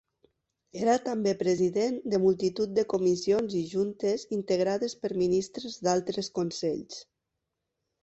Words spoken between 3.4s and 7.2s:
i juntes integrades per ministres d'altres consells.